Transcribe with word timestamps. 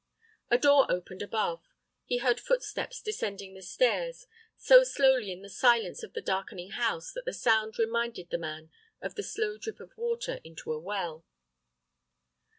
A 0.49 0.57
door 0.57 0.91
opened 0.91 1.21
above. 1.21 1.63
He 2.05 2.17
heard 2.17 2.39
footsteps 2.39 3.03
descending 3.03 3.53
the 3.53 3.61
stairs, 3.61 4.25
so 4.57 4.83
slowly 4.83 5.31
in 5.31 5.43
the 5.43 5.47
silence 5.49 6.01
of 6.01 6.13
the 6.13 6.23
darkening 6.23 6.71
house, 6.71 7.11
that 7.13 7.25
the 7.25 7.33
sound 7.33 7.77
reminded 7.77 8.31
the 8.31 8.39
man 8.39 8.71
of 8.99 9.13
the 9.13 9.21
slow 9.21 9.59
drip 9.59 9.79
of 9.79 9.95
water 9.95 10.39
into 10.43 10.73
a 10.73 10.79
well. 10.79 11.23